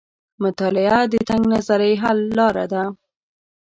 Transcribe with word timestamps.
مطالعه 0.43 0.99
د 1.11 1.13
تنګ 1.29 1.43
نظرۍ 1.53 1.93
حل 2.01 2.19
لار 2.37 2.55
ده. 2.71 2.83